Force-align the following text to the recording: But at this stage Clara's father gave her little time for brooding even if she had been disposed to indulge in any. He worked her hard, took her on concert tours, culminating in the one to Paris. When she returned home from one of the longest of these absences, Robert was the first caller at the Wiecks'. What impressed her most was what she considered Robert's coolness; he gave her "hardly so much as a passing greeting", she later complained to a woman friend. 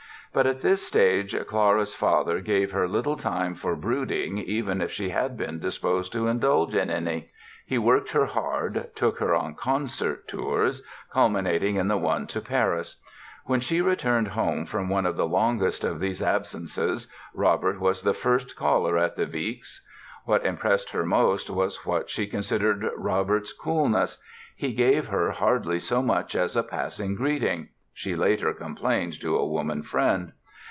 But 0.33 0.47
at 0.47 0.59
this 0.59 0.81
stage 0.87 1.35
Clara's 1.47 1.93
father 1.93 2.39
gave 2.39 2.71
her 2.71 2.87
little 2.87 3.17
time 3.17 3.53
for 3.53 3.75
brooding 3.75 4.37
even 4.37 4.79
if 4.81 4.89
she 4.89 5.09
had 5.09 5.35
been 5.35 5.59
disposed 5.59 6.13
to 6.13 6.27
indulge 6.27 6.73
in 6.73 6.89
any. 6.89 7.31
He 7.65 7.77
worked 7.77 8.11
her 8.11 8.27
hard, 8.27 8.91
took 8.95 9.17
her 9.17 9.35
on 9.35 9.55
concert 9.55 10.29
tours, 10.29 10.83
culminating 11.11 11.75
in 11.75 11.89
the 11.89 11.97
one 11.97 12.27
to 12.27 12.39
Paris. 12.39 13.01
When 13.43 13.59
she 13.59 13.81
returned 13.81 14.29
home 14.29 14.65
from 14.65 14.87
one 14.87 15.05
of 15.05 15.17
the 15.17 15.27
longest 15.27 15.83
of 15.83 15.99
these 15.99 16.21
absences, 16.23 17.07
Robert 17.33 17.81
was 17.81 18.01
the 18.01 18.13
first 18.13 18.55
caller 18.55 18.97
at 18.97 19.17
the 19.17 19.25
Wiecks'. 19.25 19.85
What 20.23 20.45
impressed 20.45 20.91
her 20.91 21.05
most 21.05 21.49
was 21.49 21.85
what 21.85 22.09
she 22.09 22.25
considered 22.25 22.89
Robert's 22.95 23.51
coolness; 23.51 24.17
he 24.55 24.71
gave 24.71 25.07
her 25.07 25.31
"hardly 25.31 25.77
so 25.79 26.01
much 26.01 26.35
as 26.35 26.55
a 26.55 26.63
passing 26.63 27.15
greeting", 27.15 27.67
she 27.93 28.15
later 28.15 28.53
complained 28.53 29.19
to 29.19 29.35
a 29.37 29.45
woman 29.47 29.83
friend. 29.83 30.31